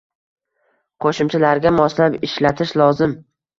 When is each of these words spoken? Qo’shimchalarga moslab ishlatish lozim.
Qo’shimchalarga 1.05 1.73
moslab 1.77 2.19
ishlatish 2.31 2.77
lozim. 2.85 3.17